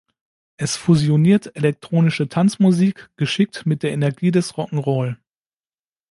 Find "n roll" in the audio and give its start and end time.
4.73-5.19